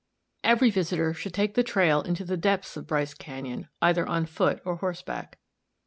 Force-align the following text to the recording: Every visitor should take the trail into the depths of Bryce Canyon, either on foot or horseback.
Every 0.43 0.71
visitor 0.71 1.13
should 1.13 1.35
take 1.35 1.53
the 1.53 1.61
trail 1.61 2.01
into 2.01 2.25
the 2.25 2.35
depths 2.35 2.75
of 2.75 2.87
Bryce 2.87 3.13
Canyon, 3.13 3.67
either 3.83 4.07
on 4.07 4.25
foot 4.25 4.59
or 4.65 4.77
horseback. 4.77 5.37